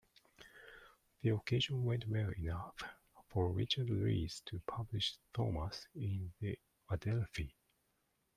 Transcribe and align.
The 1.21 1.29
occasion 1.29 1.85
went 1.85 2.07
well 2.07 2.31
enough 2.31 2.73
for 3.27 3.51
Richard 3.51 3.91
Rees 3.91 4.41
to 4.47 4.59
publish 4.65 5.15
Thomas 5.31 5.85
in 5.93 6.33
the 6.39 6.57
"Adelphi". 6.89 7.53